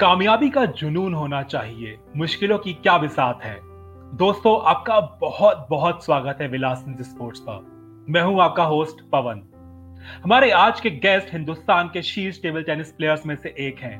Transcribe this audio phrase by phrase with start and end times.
[0.00, 3.60] कामयाबी का जुनून होना चाहिए। मुश्किलों की क्या विसात है?
[4.16, 9.42] दोस्तों आपका बहुत बहुत स्वागत है विलास स्पोर्ट्स पर। मैं हूँ आपका होस्ट पवन।
[10.24, 13.98] हमारे आज के गेस्ट हिंदुस्तान के शीर्ष टेबल टेनिस प्लेयर्स में से एक हैं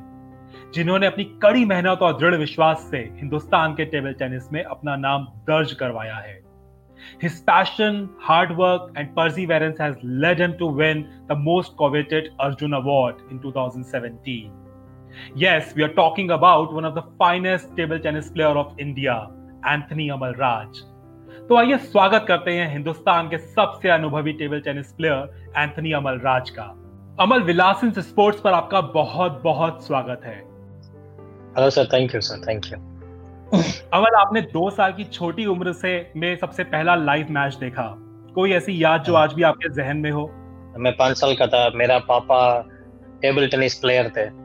[0.75, 5.23] जिन्होंने अपनी कड़ी मेहनत और दृढ़ विश्वास से हिंदुस्तान के टेबल टेनिस में अपना नाम
[5.23, 6.43] दर्ज करवाया है।
[7.23, 9.95] His passion, hard work, and perseverance has
[10.25, 14.60] led him to win the most coveted Arjun Award in 2017.
[15.35, 19.29] Yes, we are talking about one of the finest table tennis player of India,
[19.65, 20.79] Anthony Amal Raj.
[21.49, 26.49] तो आइए स्वागत करते हैं हिंदुस्तान के सबसे अनुभवी table tennis player Anthony Amal Raj
[26.49, 26.63] का।
[27.19, 30.35] Amal विलासन sports पर आपका बहुत बहुत स्वागत है।
[31.57, 32.77] Hello sir thank you sir thank you
[33.93, 37.93] Amal आपने दो साल की छोटी उम्र से में सबसे पहला लाइव मैच देखा।
[38.35, 40.29] कोई ऐसी याद जो हाँ। आज भी आपके जहन में हो?
[40.77, 42.61] मैं पाँच साल का था। मेरा पापा
[43.21, 44.40] टेबल टेनिस प्लेयर थे।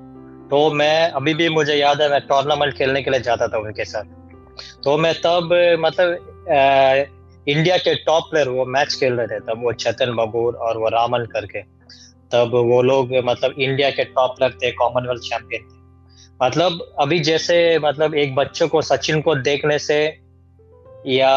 [0.51, 3.85] तो मैं, अभी भी मुझे याद है, मैं टूर्नामेंट खेलने के लिए जाता था उनके
[3.85, 4.05] साथ।
[4.85, 7.09] तो मैं तब मतलब
[7.47, 10.89] इंडिया के टॉप प्लेयर वो मैच खेल रहे थे, तब वो चेतन बबूर और वो
[10.89, 11.63] रामन करके।
[12.33, 15.75] तब वो लोग मतलब इंडिया के टॉप प्लेयर थे कॉमनवेल्थ चैंपियन थे।
[16.43, 19.99] मतलब अभी जैसे मतलब एक बच्चे को, सचिन को देखने से,
[21.09, 21.31] या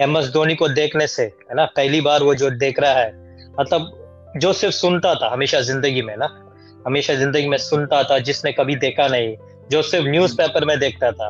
[0.00, 3.10] एम एस धोनी को देखने से, है ना, पहली बार वो जो देख रहा है
[3.60, 6.26] मतलब जो सिर्फ़ सुनता था, हमेशा ज़िंदगी में, ना
[6.86, 9.34] हमेशा ज़िंदगी में सुनता था, जिसने कभी देखा नहीं,
[9.70, 11.28] जो सिर्फ़ न्यूज़ पेपर में देखता था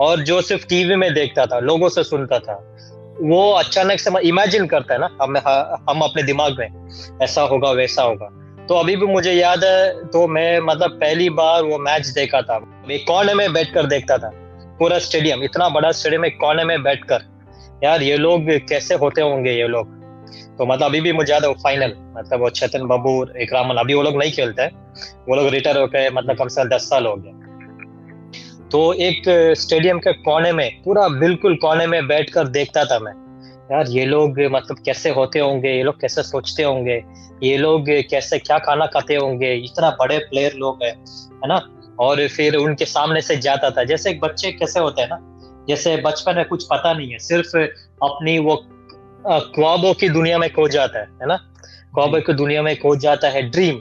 [0.00, 2.54] और जो सिर्फ़ टीवी में देखता था, लोगों से सुनता था।
[3.22, 5.36] वो अचानक से इमेजिन करता है ना, हम
[5.90, 8.28] हम अपने दिमाग में, ऐसा होगा, वैसा होगा।
[8.68, 12.56] तो अभी भी मुझे याद है तो मैं मतलब पहली बार वो मैच देखा था।
[12.90, 14.30] एक कोने में बैठ कर देखता था,
[14.78, 17.28] पूरा स्टेडियम इतना बड़ा स्टेडियम एक कोने में बैठ कर
[17.84, 19.98] यार, ये लोग कैसे होते होंगे, ये लोग?
[20.60, 23.94] तो मतलब अभी भी मुझे याद है फाइनल मतलब वो चेतन बबूर एक रामन अभी
[23.94, 24.70] वो लोग नहीं खेलते हैं।
[25.28, 29.22] वो लोग रिटायर हो गए मतलब कम से कम दस साल हो गए। तो एक
[29.56, 33.12] स्टेडियम के कोने में, पूरा बिल्कुल कोने में बैठकर देखता था मैं।
[33.72, 35.70] यार, ये लोग मतलब कैसे होते होंगे?
[35.70, 37.02] ये लोग कैसे सोचते होंगे?
[37.42, 39.52] ये लोग कैसे, क्या खाना खाते होंगे?
[39.54, 41.60] इतना बड़े प्लेयर लोग है है ना?
[42.00, 45.18] और फिर उनके सामने से जाता था। जैसे एक बच्चे कैसे होते हैं ना?
[45.68, 47.56] जैसे बचपन में कुछ पता नहीं है, सिर्फ़
[48.04, 48.56] अपनी वो
[49.26, 51.36] ख्वाबों की दुनिया में खो जाता है है ना?
[51.94, 53.78] ख्वाबों की दुनिया में खो जाता है ड्रीम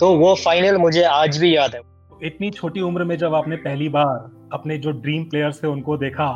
[0.00, 1.80] तो वो फाइनल मुझे आज भी याद है।
[2.22, 6.28] इतनी छोटी उम्र में जब आपने पहली बार अपने जो ड्रीम प्लेयर्स थे उनको देखा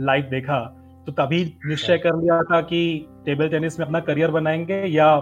[0.00, 0.58] लाइव देखा
[1.06, 2.80] तो तभी निश्चय कर लिया था कि
[3.26, 5.14] टेबल टेनिस में अपना करियर बनाएँगे या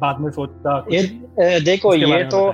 [0.00, 2.52] बाद में सोचता ये देखो ये तो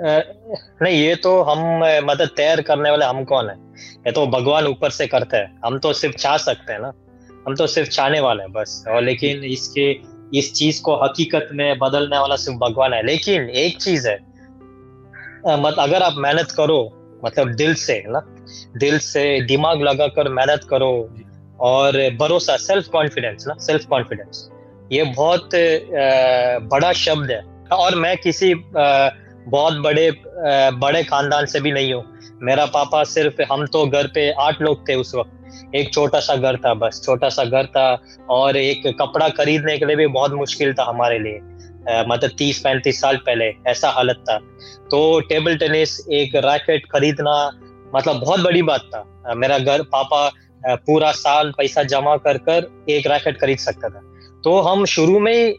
[0.00, 1.58] नहीं ये तो हम
[2.04, 3.56] मतलब तैयार करने वाले हम कौन है?
[4.06, 6.92] ये तो भगवान ऊपर से करते हैं हम तो सिर्फ़ चाह सकते हैं ना।
[7.46, 9.90] हम तो सिर्फ़ चाहने वाले हैं बस। और लेकिन इसके,
[10.38, 14.18] इस चीज़ को हकीकत में बदलने वाला सिर्फ़ भगवान है। लेकिन एक चीज़ है
[15.58, 16.80] मत, अगर आप मेहनत करो
[17.24, 18.20] मतलब दिल से ना?
[18.76, 20.92] दिल से दिमाग लगाकर मेहनत करो
[21.60, 23.54] और भरोसा सेल्फ कॉन्फिडेंस ना?
[23.60, 24.48] सेल्फ कॉन्फिडेंस
[24.92, 25.50] ये बहुत
[26.72, 27.42] बड़ा शब्द है।
[27.72, 30.10] और मैं किसी बहुत बड़े
[30.78, 32.04] बड़े खानदान से भी नहीं हूँ।
[32.42, 35.30] मेरा पापा सिर्फ़, हम तो घर पे आठ लोग थे उस वक्त।
[35.74, 39.86] एक छोटा सा घर था बस, छोटा सा घर था और एक कपड़ा खरीदने के
[39.86, 41.40] लिए भी बहुत मुश्किल था हमारे लिए।
[42.06, 44.38] मतलब तीस, पैंतीस साल पहले ऐसा हालत था।
[44.90, 47.34] तो टेबल टेनिस, एक रैकेट खरीदना
[47.94, 50.30] मतलब बहुत बड़ी बात था। मेरा घर, पापा
[50.86, 54.00] पूरा साल पैसा जमा कर कर एक रैकेट खरीद सकता था।
[54.44, 55.54] तो हम शुरू में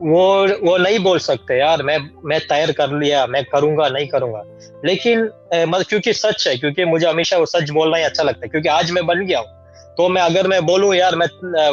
[0.00, 0.24] वो
[0.58, 4.42] वो नहीं बोल सकते, यार, मैं मैं तैयार कर लिया, मैं करूँगा, नहीं करूँगा।
[4.84, 5.20] लेकिन
[5.52, 8.68] मतलब क्योंकि सच है, क्योंकि मुझे हमेशा वो सच बोलना ही अच्छा लगता है, क्योंकि
[8.68, 9.48] आज मैं बन गया हूँ।
[9.96, 11.26] तो मैं अगर मैं बोलूँ यार मैं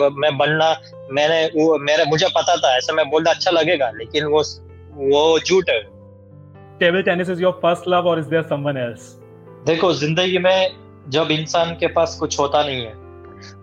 [0.09, 0.69] मैं बनना
[1.11, 4.43] मैंने वो मेरे मुझे पता था ऐसा मैं बोलता अच्छा लगेगा। लेकिन वो
[4.93, 5.81] वो झूठ है।
[6.79, 9.09] Table tennis is your first love और इज़ देयर समवन एल्स
[9.65, 10.69] देखो ज़िंदगी में
[11.09, 12.93] जब इंसान के पास कुछ होता नहीं है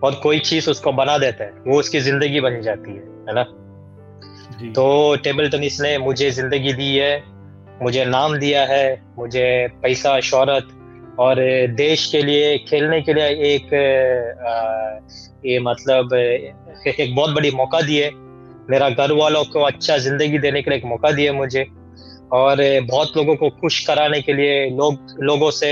[0.03, 3.43] और कोई चीज़ उसको बना देता है वो उसकी ज़िंदगी बन जाती है है ना?
[4.73, 7.23] तो टेबल टेनिस ने मुझे ज़िंदगी दी है
[7.81, 8.85] मुझे नाम दिया है
[9.17, 10.67] मुझे पैसा शोहरत
[11.21, 11.35] और
[11.77, 13.73] देश के लिए खेलने के लिए एक
[15.45, 18.09] ये मतलब एक बहुत बड़ी मौका दिए
[18.69, 21.65] मेरा घर वालों को अच्छा ज़िंदगी देने के लिए एक मौका दिया मुझे।
[22.33, 22.57] और
[22.87, 25.71] बहुत लोगों को खुश कराने के लिए लोग लोगों से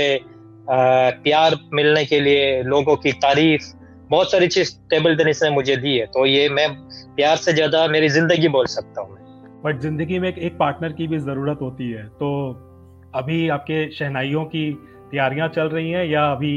[0.68, 3.72] प्यार मिलने के लिए लोगों की तारीफ़
[4.10, 6.68] बहुत सारी चीज़ टेबल टेनिस ने मुझे दी है। तो ये मैं
[7.16, 9.18] प्यार से ज़्यादा मेरी ज़िंदगी बोल सकता हूँ
[9.64, 12.28] बट ज़िंदगी में एक, एक पार्टनर की भी ज़रूरत होती है। तो
[13.14, 14.64] अभी आपके शहनाइयों की
[15.10, 16.54] तैयारियाँ चल रही हैं या अभी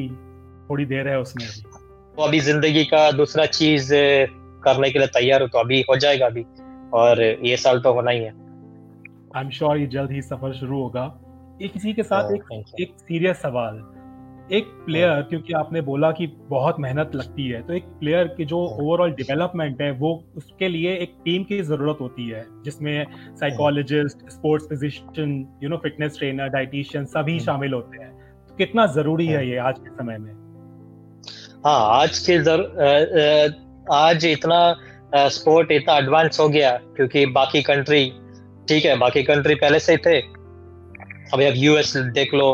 [0.69, 1.45] थोड़ी देर है उसमें?
[1.45, 3.89] अभी तो अभी ज़िंदगी का दूसरा चीज़
[4.63, 6.45] करने के लिए तैयार हो तो अभी हो जाएगा अभी।
[6.93, 8.31] और ये साल तो होना ही है।
[9.35, 11.05] आई एम श्योर ये जल्द ही सफ़र शुरू होगा।
[11.61, 13.81] एक इसी के साथ एक एक सीरियस सवाल।
[14.51, 18.57] एक प्लेयर। क्योंकि आपने बोला कि बहुत मेहनत लगती है तो एक प्लेयर की जो
[18.57, 24.67] ओवरऑल। डेवलपमेंट है वो उसके लिए एक टीम की ज़रूरत होती है जिसमें psychologist sports
[24.69, 25.31] physician
[25.63, 28.11] you know fitness trainer dietitian सभी। शामिल होते हैं।
[28.57, 30.31] कितना ज़रूरी है ये आज के समय में?
[31.65, 32.61] हाँ आज के जर,
[33.91, 38.05] आज इतना स्पोर्ट इतना एडवांस हो गया क्योंकि बाकी कंट्री
[38.69, 40.19] ठीक है बाकी कंट्री पहले से थे।
[41.33, 42.49] अभी अब यूएस देख लो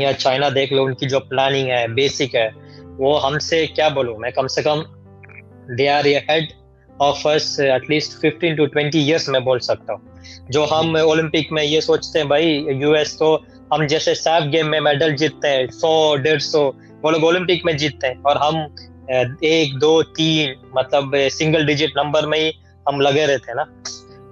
[0.00, 2.48] या चाइना देख लो उनकी जो प्लानिंग है बेसिक है
[2.98, 4.84] वो हमसे क्या बोलूँ मैं कम से कम
[5.76, 6.48] they are head
[7.00, 11.62] of us at least fifteen to twenty years में बोल सकता हूँ। जो हम ओलंपिक में
[11.62, 13.36] ये सोचते हैं भाई यूएस तो
[13.72, 16.64] हम जैसे सैफ गेम में मेडल जीतते हैं सौ डेढ़ सौ
[17.04, 18.56] वो लोग ओलंपिक में जीतते हैं और हम
[19.44, 22.52] एक दो तीन मतलब सिंगल डिजिट नंबर में ही
[22.88, 23.64] हम लगे रहते हैं ना।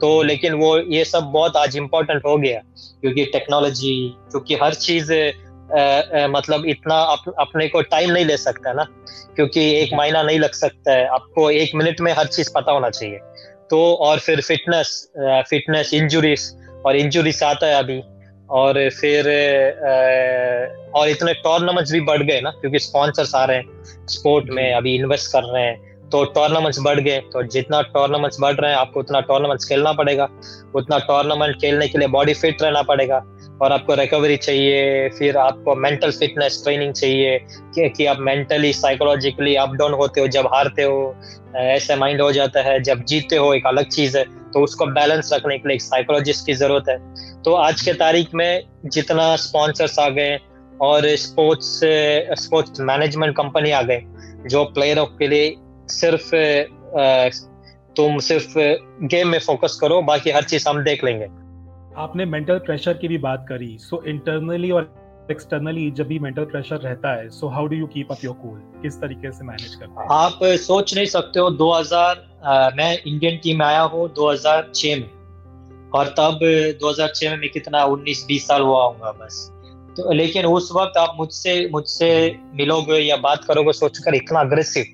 [0.00, 2.61] तो लेकिन वो ये सब बहुत आज इम्पोर्टेंट हो गया
[3.00, 3.94] क्योंकि टेक्नोलॉजी
[4.31, 5.12] क्योंकि हर चीज़
[6.31, 8.87] मतलब इतना अप, अपने को टाइम नहीं ले सकता ना
[9.37, 12.90] क्योंकि एक महीना नहीं लग सकता है आपको एक मिनट में हर चीज़ पता होना
[12.90, 13.19] चाहिए।
[13.70, 14.90] तो और फिर फिटनेस
[15.50, 16.50] फिटनेस इंजुरीज
[16.87, 18.00] और इंजुरीज आता है अभी।
[18.52, 19.28] और फिर
[20.94, 24.94] और इतने टूर्नामेंट्स भी बढ़ गए ना क्योंकि स्पॉन्सर्स आ रहे हैं स्पोर्ट में अभी
[24.94, 29.00] इन्वेस्ट कर रहे हैं तो टूर्नामेंट्स बढ़ गए तो जितना टूर्नामेंट्स बढ़ रहे हैं आपको
[29.00, 30.28] उतना टूर्नामेंट्स खेलना पड़ेगा
[30.75, 33.22] उतना टूर्नामेंट खेलने के लिए बॉडी फिट रहना पड़ेगा
[33.62, 39.55] और आपको रिकवरी चाहिए फिर आपको मेंटल फिटनेस ट्रेनिंग चाहिए कि, कि आप मेंटली साइकोलॉजिकली
[39.55, 41.17] अप डाउन होते हो जब हारते हो
[41.56, 45.31] ऐसा माइंड हो जाता है जब जीते हो एक अलग चीज़ है तो उसको बैलेंस
[45.32, 46.97] रखने के लिए एक साइकोलॉजिस्ट की ज़रूरत है।
[47.43, 50.38] तो आज के तारीख में जितना स्पॉन्सर्स आ गए
[50.81, 51.81] और स्पोर्ट्स
[52.43, 54.03] स्पोर्ट्स मैनेजमेंट कंपनी आ गए
[54.49, 55.55] जो प्लेयरों के लिए
[55.88, 56.35] सिर्फ़
[57.97, 58.58] तुम सिर्फ़
[59.06, 61.26] गेम में फोकस करो बाकी हर चीज़ हम देख लेंगे।
[61.97, 64.94] आपने मेंटल प्रेशर की भी बात करी सो so, इंटरनली और
[65.31, 68.83] एक्सटर्नली जब भी मेंटल प्रेशर रहता है so how do you keep up your cool
[68.83, 70.09] किस तरीके से मैनेज करते हैं?
[70.11, 75.11] आप सोच नहीं सकते हो 2000 आ, मैं इंडियन टीम में आया हूँ 2006 में।
[75.91, 76.39] और तब
[76.81, 79.49] 2006 में मैं कितना 19 20 साल हुआ हूँ बस।
[79.97, 84.85] तो लेकिन उस वक्त आप मुझसे मुझसे मिलोगे या बात करोगे सोचकर इतना अग्रेसिव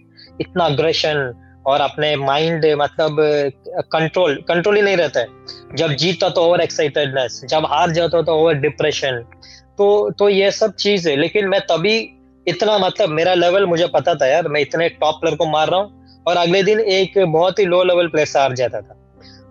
[0.41, 3.17] इतना अग्रेशन और अपने माइंड मतलब
[3.93, 8.35] कंट्रोल कंट्रोल ही नहीं रहता है। जब जीता तो ओवर एक्साइटेडनेस जब हार जाता तो
[8.35, 9.25] ओवर डिप्रेशन
[9.79, 11.99] तो तो ये सब चीज़ है, लेकिन मैं तभी
[12.47, 15.81] इतना मतलब मेरा लेवल मुझे पता था यार, मैं इतने टॉप प्लेयर को मार रहा
[15.81, 18.95] हूँ और अगले दिन एक बहुत ही लो लेवल प्लेयर से हार जाता था।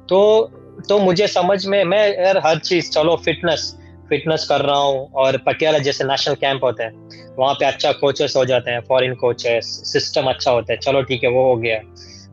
[0.10, 0.52] तो
[0.90, 3.74] तो मुझे समझ में, मैं यार हर चीज़, चलो फिटनेस
[4.10, 7.10] फिटनेस कर रहा हूँ और पटियाला जैसे नेशनल कैंप होते हैं,
[7.40, 11.24] वहाँ पे अच्छा कोचेस हो जाते हैं फॉरेन कोचेस सिस्टम अच्छा होता है। चलो ठीक
[11.24, 11.82] है, वो हो गया।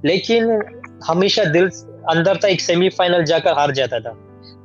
[0.05, 0.63] लेकिन
[1.07, 1.69] हमेशा दिल
[2.11, 4.11] अंदर था, एक सेमीफाइनल जाकर हार जाता था।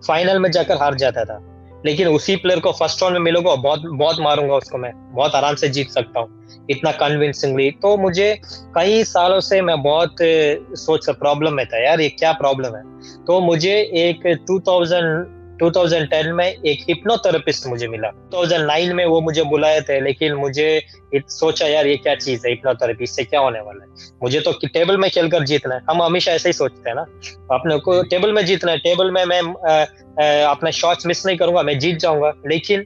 [0.08, 3.82] फाइनल में जाकर हार जाता था। लेकिन उसी प्लेयर को फ़र्स्ट राउंड में मिलोगे, बहुत
[3.86, 8.42] बहुत मारूँगा उसको मैं। बहुत आराम से जीत सकता हूँ। इतना कन्विंसिंगली तो मुझे
[8.76, 12.84] कई सालों से मैं बहुत, सोच प्रॉब्लम में था, यार, ये क्या प्रॉब्लम है?
[13.26, 19.82] तो मुझे एक 2000 2010 में एक हिप्नोथेरेपिस्ट मुझे मिला। 2009 में वो मुझे बुलाए
[19.82, 20.68] थे, लेकिन मुझे
[21.16, 22.52] सोचा, यार, ये क्या चीज़ है?
[22.52, 24.10] हिप्नोथेरेपी इससे क्या होने वाला है?
[24.24, 27.02] मुझे तो टेबल में खेलकर जीतना है। हम हमेशा ऐसे ही सोचते हैं ना।
[27.56, 29.42] अपने को टेबल में जीतना है। टेबल में मैं
[30.44, 32.86] अपने शॉट्स मिस नहीं करूँगा, मैं जीत जाऊँगा। लेकिन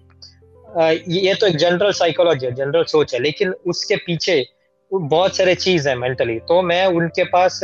[1.10, 4.46] ये तो एक जनरल साइकोलॉजी है जनरल सोच है। लेकिन उसके पीछे
[4.92, 7.60] बहुत सारे चीज़ है मेंटली तो मैं उनके पास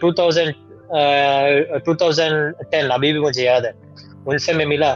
[0.00, 0.54] two thousand
[1.84, 3.72] two thousand ten अभी भी मुझे याद है।
[4.28, 4.94] उनसे मैं मिला।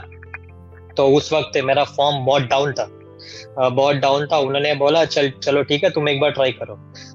[0.97, 2.89] तो उस वक्त मेरा फॉर्म बहुत डाउन था।
[3.61, 6.75] बहुत डाउन था। उन्होंने बोला चल चलो ठीक है तुम एक बार ट्राई करो।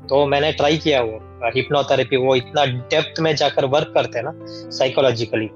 [0.10, 1.20] तो मैंने ट्राई किया वो
[1.56, 4.34] हिप्नोथेरेपी वो इतना डेप्थ में जाकर वर्क करते हैं ना
[4.72, 5.50] साइकोलॉजिकली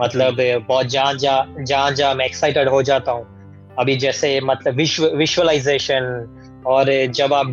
[0.00, 0.36] मतलब
[0.68, 6.62] बहुत जहाँ जहाँ जहाँ जहाँ मैं एक्साइटेड हो जाता हूँ। अभी जैसे मतलब विश्व विजुअलाइजेशन
[6.66, 7.46] और जब आप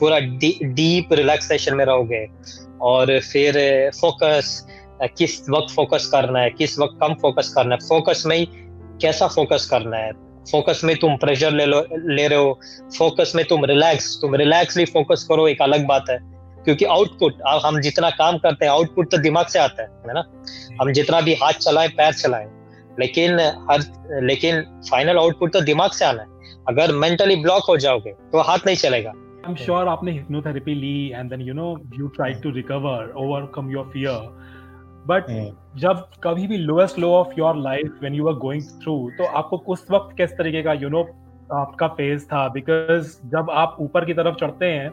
[0.00, 2.26] पूरा डी, डीप रिलैक्सेशन में रहोगे
[2.82, 3.58] और फिर
[3.90, 4.66] फोकस
[5.16, 8.46] किस वक्त फोकस करना है किस वक्त कम फोकस करना है। फोकस में ही
[9.02, 10.12] कैसा फोकस करना है?
[10.50, 12.58] फोकस में तुम प्रेशर ले लो ले रहे हो।
[12.98, 16.18] फोकस में तुम रिलैक्स तुम रिलैक्सली फोकस करो एक अलग बात है।
[16.64, 20.24] क्योंकि आउटपुट हम जितना काम करते हैं आउटपुट तो दिमाग से आता है है ना?
[20.80, 22.48] हम जितना भी हाथ चलाएँ पैर चलाएँ
[23.00, 23.38] लेकिन
[23.70, 23.84] हर
[24.22, 26.28] लेकिन फाइनल आउटपुट तो दिमाग से आना है।
[26.68, 31.08] अगर मेंटली ब्लॉक हो जाओगे तो हाथ नहीं चलेगा। आई एम श्योर आपने hypnotherapy Lee
[31.10, 34.55] and then you know you try to recover overcome your fear
[35.06, 35.24] but.
[35.76, 39.62] जब कभी भी lowest low of your life when you are going through तो आपको
[39.66, 41.02] उस वक्त किस तरीके का यू नो
[41.54, 42.46] आपका फ़ेज़ था?
[42.48, 44.88] बिकॉज़ जब आप ऊपर की तरफ़ चढ़ते हैं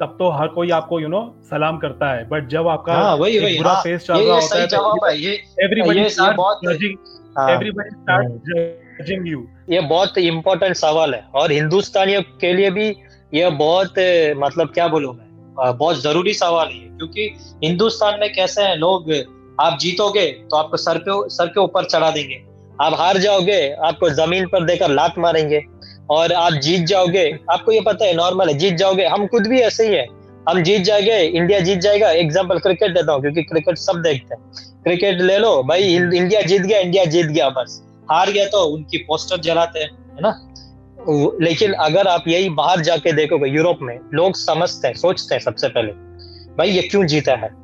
[0.00, 3.38] तब तो हर कोई आपको यू नो सलाम करता है। बट जब आपका हाँ, वही,
[3.38, 5.32] वही, बुरा फ़ेज़ हाँ, चल रहा होता है एवरीबॉडी
[5.64, 6.36] एवरीबॉडी स्टार्ट
[9.70, 12.88] ये बहुत इम्पोर्टेंट सवाल है। और हिंदुस्तानियों के लिए भी
[13.34, 13.94] ये बहुत
[14.38, 17.30] मतलब क्या बोलूँ मैं बहुत ज़रूरी सवाल है क्योंकि
[17.64, 19.10] हिंदुस्तान में कैसे हैं लोग
[19.62, 22.42] आप जीतोगे तो आपको सर पे, सर के ऊपर चढ़ा देंगे।
[22.80, 25.62] आप हार जाओगे, आपको ज़मीन पर देकर लात मारेंगे।
[26.10, 29.60] और आप जीत जाओगे, आपको ये पता है नॉर्मल है, जीत जाओगे। हम खुद भी
[29.60, 30.06] ऐसे ही है।
[30.50, 34.42] हम जीत जाएँगे इंडिया जीत जाएगा। एग्ज़ाम्पल क्रिकेट देता हूँ, क्योंकि क्रिकेट सब देखते हैं।
[34.84, 38.98] क्रिकेट ले लो, भाई इंडिया जीत गया इंडिया जीत गया, बस। हार गया तो उनकी
[38.98, 40.48] पोस्टर जलाते हैं, है ना?
[41.42, 45.68] लेकिन अगर आप यही बाहर जाके देखोगे यूरोप में, लोग समझते हैं, सोचते हैं सबसे
[45.68, 45.92] पहले,
[46.56, 47.61] भाई, ये क्यों जीता है?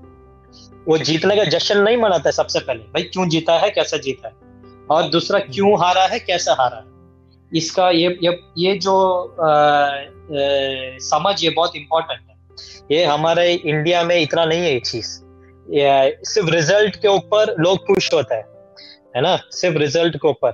[0.89, 4.35] वो जीतने का जश्न नहीं मनाता सबसे पहले। भाई क्यों जीता है कैसे जीता है?
[4.91, 6.85] और दूसरा क्यों हारा है कैसे हारा है?
[7.55, 8.95] इसका ये ये ये जो
[9.41, 9.99] आ, आ,
[11.09, 12.37] समझ ये बहुत इम्पोर्टेंट है।
[12.91, 15.21] ये हमारे इंडिया में इतना नहीं है ये चीज़।
[16.31, 18.45] सिर्फ़ रिज़ल्ट के ऊपर लोग खुश होता है
[19.17, 19.37] है ना?
[19.51, 20.51] सिर्फ़ रिज़ल्ट के ऊपर।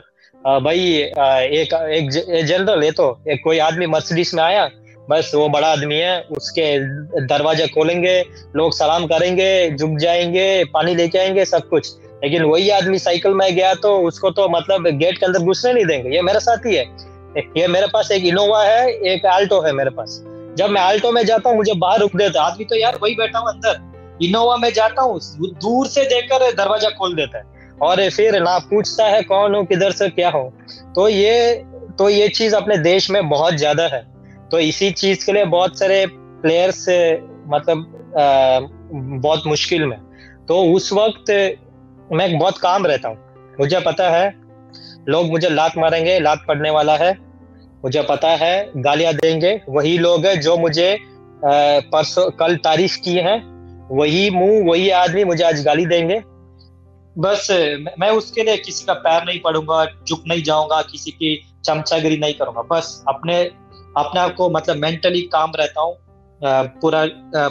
[0.61, 2.11] भाई एक एक
[2.47, 4.71] जनरल है तो एक कोई आदमी मर्सिडीज में आया
[5.11, 6.79] बस वो बड़ा आदमी है, उसके
[7.27, 8.21] दरवाज़ा खोलेंगे,
[8.57, 11.93] लोग सलाम करेंगे, झुक जाएँगे, पानी लेके आएँगे, सब कुछ।
[12.25, 15.85] लेकिन वही आदमी साइकिल में गया तो उसको तो मतलब गेट के अंदर घुसने नहीं
[15.87, 16.85] देंगे। ये मेरे साथ ही। है
[17.57, 20.21] ये मेरे पास एक इनोवा है, एक आल्टो है मेरे पास।
[20.59, 23.39] जब मैं आल्टो में जाता हूँ, मुझे बाहर रुक देता आदमी तो यार वही बैठा
[23.39, 23.81] हूँ अंदर।
[24.23, 27.45] इनोवा में जाता हूँ दूर से देखकर दरवाज़ा खोल देता है।
[27.83, 30.53] और फिर ना पूछता है कौन हो, किधर से, क्या हो।
[30.95, 31.65] तो ये
[31.99, 34.14] तो ये चीज़ अपने देश में बहुत ज़्यादा है।
[34.55, 36.85] तो इसी चीज़ के लिए बहुत सारे प्लेयर्स
[37.49, 38.61] मतलब आ,
[39.21, 39.97] बहुत मुश्किल में।
[40.49, 41.31] तो उस वक्त
[42.13, 44.29] मैं बहुत काम रहता हूँ। मुझे पता है
[45.09, 47.13] लोग मुझे लात मारेंगे लात पड़ने वाला है।
[47.85, 50.87] मुझे पता है गालियाँ देंगे। वही लोग हैं जो मुझे
[51.45, 53.39] परसों कल तारीफ़ किए हैं।
[53.91, 56.21] वही मुँह वही आदमी मुझे आज गाली देंगे।
[57.17, 57.49] बस
[57.99, 62.35] मैं उसके लिए किसी का पैर नहीं पड़ूँगा चुप नहीं जाऊँगा किसी की चमचागिरी नहीं
[62.35, 63.43] करूँगा। बस अपने
[63.97, 65.97] अपने आप को मतलब मेंटली काम रहता हूँ
[66.81, 67.05] पूरा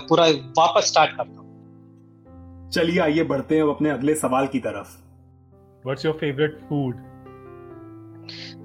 [0.07, 0.25] पूरा
[0.57, 4.95] वापस स्टार्ट करता हूँ। चलिए आइए बढ़ते हैं अपने अगले सवाल की तरफ़।
[5.85, 6.95] What's your favourite food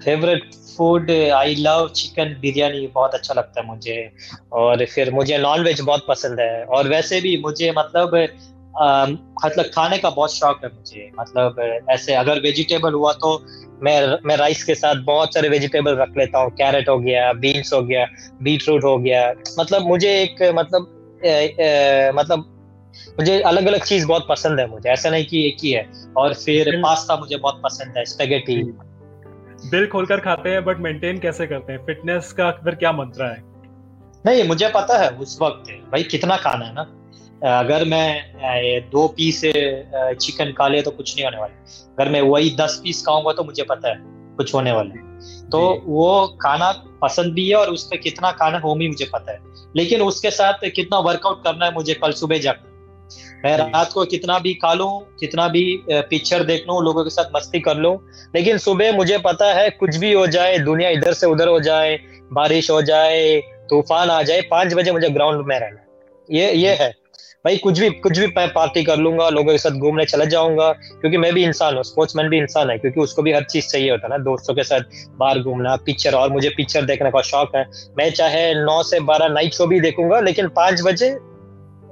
[0.05, 4.11] favourite food I love chicken biryani बहुत अच्छा लगता है मुझे।
[4.53, 8.15] और फिर मुझे नॉन वेज बहुत पसंद है। और वैसे भी मुझे मतलब
[9.45, 13.39] मतलब खाने का बहुत शौक है मुझे। मतलब ऐसे अगर वेजिटेबल हुआ तो
[13.83, 17.73] मैं मैं राइस के साथ बहुत सारे वेजिटेबल रख लेता हूँ। कैरेट हो गया बीन्स
[17.73, 18.07] हो गया
[18.43, 22.45] बीट रूट हो गया। मतलब मुझे एक मतलब ए, ए, मतलब
[23.21, 26.35] मुझे अलग अलग चीज़ बहुत पसंद है मुझे। ऐसा नहीं कि एक ही है। और
[26.35, 28.63] फिर पास्ता मुझे बहुत पसंद है स्पेगेटी
[29.71, 31.85] दिल खोलकर खाते हैं बट मेंटेन कैसे करते हैं?
[31.87, 33.43] फिटनेस का फिर क्या मंत्र है?
[34.27, 36.83] नहीं मुझे पता है उस वक्त भाई कितना खाना है ना।
[37.39, 41.55] अगर मैं दो पीस चिकन खा ले तो कुछ नहीं होने वाला।
[41.93, 43.97] अगर मैं वही दस पीस खाऊँगा तो मुझे पता है
[44.37, 46.71] कुछ होने वाला है। तो वो खाना
[47.03, 49.39] पसंद भी है और उस पर कितना खाना हो भी मुझे पता है।
[49.77, 52.77] लेकिन उसके साथ कितना वर्कआउट करना है मुझे कल सुबह जाकर
[53.45, 54.91] मैं रात को कितना भी खा लूँ
[55.21, 57.97] कितना भी पिक्चर देख लूँ लोगों के साथ मस्ती कर लूँ
[58.35, 61.99] लेकिन सुबह मुझे पता है कुछ भी हो जाए दुनिया इधर से उधर हो जाए
[62.33, 63.37] बारिश हो जाए
[63.71, 65.85] तूफ़ान आ जाए पाँच बजे मुझे ग्राउंड में रहना
[66.29, 66.93] ये ये है।
[67.45, 70.73] भाई कुछ भी कुछ भी मैं पार्टी कर लूँगा लोगों के साथ घूमने चला जाऊँगा
[70.73, 73.91] क्योंकि मैं भी इंसान हूँ स्पोर्ट्समैन भी इंसान है क्योंकि उसको भी हर चीज़ चाहिए
[73.91, 74.81] होता है ना दोस्तों के साथ
[75.19, 77.65] बाहर घूमना पिक्चर और मुझे पिक्चर देखने का शौक है।
[77.99, 81.11] मैं चाहे नौ से बारह नाइट शो भी देखूँगा लेकिन पाँच बजे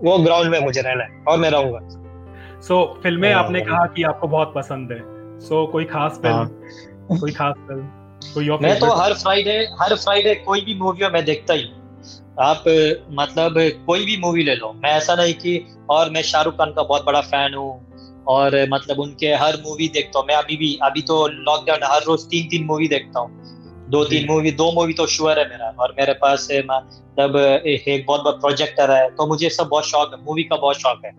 [0.02, 1.78] वो ग्राउंड में मुझे रहना है और मैं रहूँगा।
[2.60, 4.98] सो so, फ़िल्में हाँ, आपने। कहा कि आपको बहुत पसंद है।
[5.40, 7.82] सो so, कोई खास फ़िल्म हाँ। कोई खास फ़िल्म
[8.34, 11.64] कोई मैं तो हर फ्राइडे हर फ्राइडे कोई भी मूवी मैं देखता ही।
[12.36, 12.64] आप
[13.10, 13.54] मतलब
[13.86, 17.04] कोई भी मूवी ले लो। मैं ऐसा नहीं कि और मैं शाहरुख खान का बहुत
[17.04, 21.26] बड़ा फ़ैन हूँ और मतलब उनके हर मूवी देखता हूँ। मैं अभी भी अभी तो
[21.28, 25.38] लॉकडाउन हर रोज तीन तीन मूवी देखता हूँ। दो तीन मूवी दो मूवी तो श्योर
[25.38, 29.84] है मेरा और मेरे पास मतलब एक बहुत बड़ा प्रोजेक्टर है तो मुझे सब बहुत
[29.84, 31.12] शौक है मूवी का बहुत शौक है।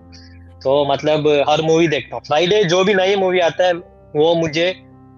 [0.62, 4.66] तो मतलब हर मूवी देखता हूँ। फ्राइडे जो भी नई मूवी आता है वो मुझे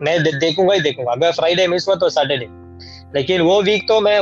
[0.02, 2.48] मैं देखूँगा ही देखूँगा। अगर फ्राइडे मिस हुआ तो सैटरडे
[3.16, 4.20] लेकिन वो वीक तो मैं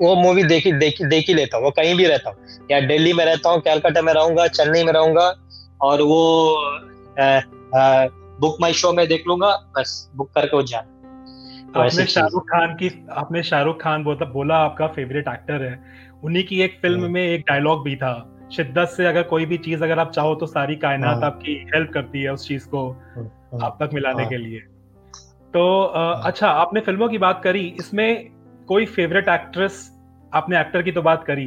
[0.00, 3.12] वो मूवी देखी देखी देख ही लेता हूँ वो कहीं भी रहता हूँ या दिल्ली
[3.12, 5.34] में रहता हूँ कैलकाटा में रहूँगा चेन्नई में रहूँगा
[5.80, 6.22] और वो
[8.40, 10.98] बुक माई शो में देख लूँगा बस बुक करके वो जाना
[11.72, 15.78] तो आपने शाहरुख खान की आपने शाहरुख खान बोला बोला आपका फेवरेट एक्टर है
[16.24, 18.14] उन्हीं की एक फ़िल्म हम्म। में एक डायलॉग भी था
[18.52, 21.90] शिद्दत से अगर कोई भी चीज़ अगर आप चाहो तो सारी कायनात हाँ। आपकी हेल्प
[21.94, 24.60] करती है उस चीज़ को हाँ, हाँ। आप तक मिलाने के लिए
[25.54, 25.82] तो
[26.24, 28.30] अच्छा आपने फ़िल्मों की बात करी इसमें
[28.68, 29.89] कोई फेवरेट एक्ट्रेस
[30.32, 31.46] आपने एक्टर की तो बात करी।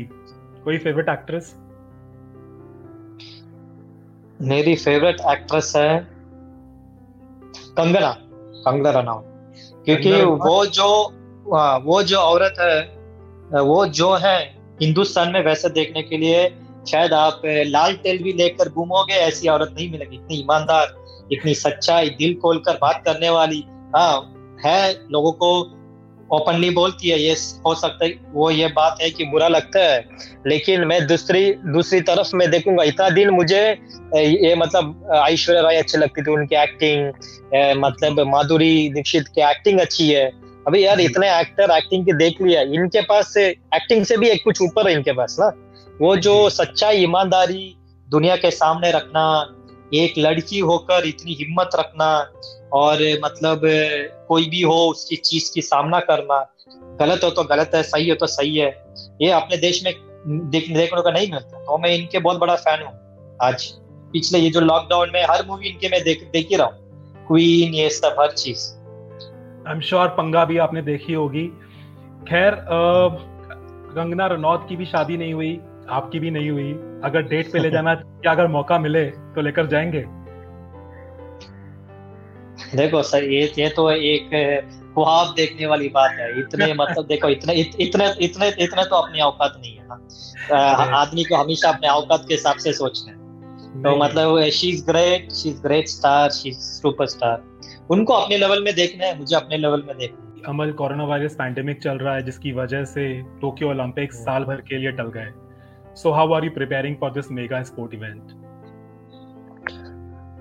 [0.64, 1.54] कोई फेवरेट एक्ट्रेस
[4.40, 6.00] मेरी फेवरेट एक्ट्रेस है
[7.78, 8.12] कंगना।
[8.66, 10.90] कंगना रनावत क्योंकि वो जो
[11.84, 14.38] वो जो औरत है वो जो है
[14.82, 16.48] हिंदुस्तान में वैसे देखने के लिए
[16.88, 22.10] शायद आप लाल तेल भी लेकर घूमोगे ऐसी औरत नहीं मिलेगी। इतनी ईमानदार इतनी सच्चाई
[22.10, 23.64] दिल खोल कर बात करने वाली
[23.96, 24.16] हाँ
[24.66, 25.50] है लोगों को
[26.34, 27.34] ओपनली बोलती है ये
[27.66, 30.06] हो सकता है वो ये बात है कि बुरा लगता है
[30.48, 33.62] लेकिन मैं दूसरी दूसरी तरफ़ में देखूँगा इतना दिन मुझे
[34.16, 37.12] ये मतलब ऐश्वर्या राय अच्छी लगती थी उनकी एक्टिंग
[37.78, 40.26] मतलब माधुरी दीक्षित की एक्टिंग अच्छी है।
[40.68, 44.44] अभी यार इतने एक्टर एक्टिंग की देख लिया इनके पास से एक्टिंग से भी एक
[44.44, 45.52] कुछ ऊपर है इनके पास ना।
[46.02, 47.76] वो जो। सच्चाई ईमानदारी
[48.10, 49.24] दुनिया के सामने रखना
[49.94, 52.32] एक लड़की होकर इतनी हिम्मत रखना
[52.74, 53.62] और मतलब
[54.28, 56.40] कोई भी हो उसकी चीज़ की सामना करना।
[57.00, 58.86] गलत हो तो गलत है सही हो तो सही है।
[59.22, 59.94] ये अपने देश में
[60.50, 62.94] देख, देखने का नहीं मिलता। तो मैं इनके बहुत बड़ा फ़ैन हूँ
[63.42, 63.66] आज।
[64.14, 67.74] पिछले ये जो लॉकडाउन में हर मूवी इनके मैं देख देख ही रहा। हूँ क्वीन
[67.74, 68.70] ये सब हर चीज़।
[69.68, 71.48] आई एम श्योर पंगा भी आपने देखी होगी।
[72.30, 72.66] खैर
[73.96, 75.60] कंगना रनौत की भी शादी नहीं हुई
[75.90, 76.72] आपकी भी नहीं हुई।
[77.04, 77.94] अगर डेट पे ले जाना
[78.24, 80.04] क्या अगर मौका मिले तो लेकर जाएँगे?
[82.76, 84.30] देखो सर ये ये तो एक
[84.96, 89.22] ख्वाब देखने वाली बात है। इतने मतलब देखो इतने इत, इतने इतने इतने तो अपनी
[89.22, 93.18] औकात नहीं है ना। आदमी को हमेशा अपने औकात के हिसाब से सोचना है।
[93.84, 97.44] तो मतलब she is great she is great star she is super star
[97.90, 101.36] उनको अपने लेवल में देखना है मुझे अपने लेवल में देखना है। अमल कोरोना वायरस
[101.36, 105.08] पैंडेमिक चल रहा है जिसकी वजह से टोक्यो ओलंपिक्स हाँ। साल भर के लिए टल
[105.08, 105.32] गए।
[105.96, 108.32] So how are you preparing for this mega sport event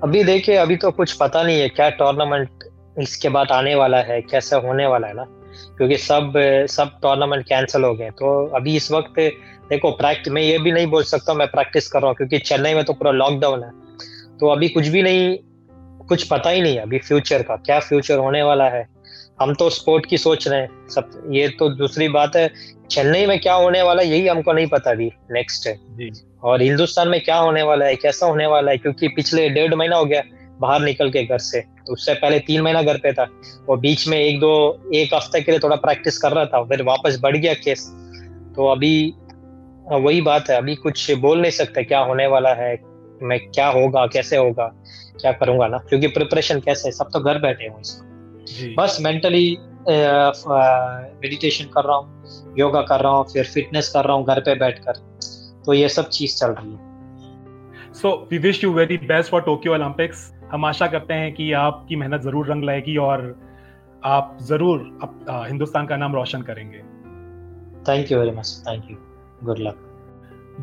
[0.04, 2.64] अभी देखिए, अभी तो कुछ पता नहीं है क्या टूर्नामेंट
[3.00, 5.24] इसके बाद आने वाला है, कैसे होने वाला है ना?
[5.76, 6.32] क्योंकि सब
[6.70, 9.18] सब टूर्नामेंट कैंसिल हो गए तो अभी इस वक्त
[9.70, 12.74] देखो प्रैक्टिस मैं ये भी नहीं बोल सकता, मैं प्रैक्टिस कर रहा हूँ, क्योंकि चेन्नई
[12.74, 13.70] में तो पूरा लॉकडाउन है।
[14.40, 15.36] तो अभी कुछ भी नहीं,
[16.08, 18.86] कुछ पता ही नहीं है अभी फ्यूचर का, क्या फ्यूचर होने वाला है।
[19.40, 22.46] हम तो स्पोर्ट की सोच रहे हैं, सब, ये तो दूसरी बात है
[22.92, 25.78] चेन्नई में क्या होने वाला है यही हमको नहीं पता अभी नेक्स्ट है।
[26.42, 29.96] और हिंदुस्तान में क्या होने वाला है कैसा होने वाला है क्योंकि पिछले डेढ़ महीना
[29.96, 30.22] हो गया
[30.60, 33.26] बाहर निकल के घर से तो उससे पहले तीन महीना घर पे था
[33.68, 34.52] और बीच में एक दो
[34.94, 37.86] एक हफ़्ते के लिए थोड़ा प्रैक्टिस कर रहा था फिर वापस बढ़ गया केस
[38.56, 39.14] तो अभी
[39.88, 42.80] वही बात है अभी कुछ बोल नहीं सकते क्या होने वाला है
[43.22, 44.72] मैं क्या होगा कैसे होगा
[45.20, 48.12] क्या करूँगा ना क्योंकि प्रिपरेशन कैसे है सब तो घर बैठे हूँ इसको
[48.82, 54.24] बस मेंटली मेडिटेशन कर रहा हूँ योगा कर रहा हूँ फिर फिटनेस कर रहा हूँ
[54.26, 55.00] घर पे बैठकर
[55.66, 59.74] तो ये सब चीज़ चल रही है। So we wish you very best for Tokyo
[59.74, 63.18] Olympics हम आशा करते हैं कि आपकी मेहनत ज़रूर रंग लाएगी और
[64.04, 66.78] आप ज़रूर आप, आ, हिंदुस्तान का नाम रोशन करेंगे।
[67.88, 68.96] Thank you very much thank you
[69.44, 69.76] good luck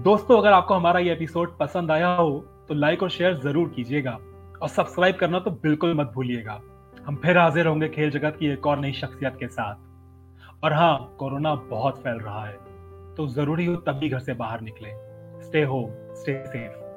[0.06, 2.32] दोस्तों अगर आपको हमारा ये एपिसोड पसंद आया हो
[2.68, 4.18] तो लाइक और शेयर ज़रूर कीजिएगा
[4.62, 6.60] और सब्सक्राइब करना तो बिल्कुल मत भूलिएगा।
[7.10, 11.16] हम फिर हाजिर होंगे खेल जगत की एक और नई शख्सियत के साथ। और हाँ
[11.20, 12.54] कोरोना बहुत फैल रहा है
[13.16, 14.90] तो ज़रूरी हो तब भी घर से बाहर निकले।
[15.46, 16.89] Stay home stay safe